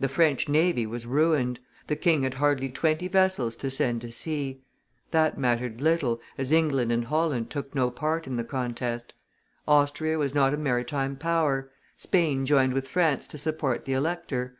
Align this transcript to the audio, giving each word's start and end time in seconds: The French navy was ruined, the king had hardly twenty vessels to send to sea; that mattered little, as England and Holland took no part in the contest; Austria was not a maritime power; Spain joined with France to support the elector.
The 0.00 0.08
French 0.08 0.48
navy 0.48 0.86
was 0.86 1.04
ruined, 1.04 1.60
the 1.86 1.96
king 1.96 2.22
had 2.22 2.32
hardly 2.32 2.70
twenty 2.70 3.08
vessels 3.08 3.56
to 3.56 3.70
send 3.70 4.00
to 4.00 4.10
sea; 4.10 4.62
that 5.10 5.36
mattered 5.36 5.82
little, 5.82 6.18
as 6.38 6.50
England 6.50 6.90
and 6.90 7.04
Holland 7.04 7.50
took 7.50 7.74
no 7.74 7.90
part 7.90 8.26
in 8.26 8.36
the 8.36 8.42
contest; 8.42 9.12
Austria 9.68 10.16
was 10.16 10.34
not 10.34 10.54
a 10.54 10.56
maritime 10.56 11.14
power; 11.14 11.70
Spain 11.94 12.46
joined 12.46 12.72
with 12.72 12.88
France 12.88 13.26
to 13.26 13.36
support 13.36 13.84
the 13.84 13.92
elector. 13.92 14.56